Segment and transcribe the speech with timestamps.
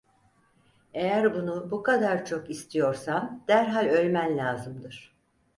[0.93, 5.15] Eğer bunu bu kadar çok istiyorsan derhal ölmen lazımdır.